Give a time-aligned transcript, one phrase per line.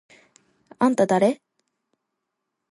[0.87, 1.39] あんただれ？！？